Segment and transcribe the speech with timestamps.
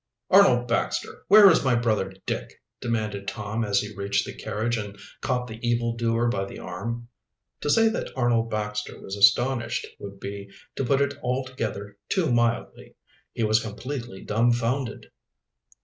[0.31, 4.97] "Arnold Baxter, where is my brother Dick?" demanded Tom, as he reached the carriage and
[5.21, 7.07] caught the evildoer by the arm.
[7.59, 12.95] To say that Arnold Baxter was astonished would be to put it altogether too mildly.
[13.33, 15.11] He was completely dumfounded.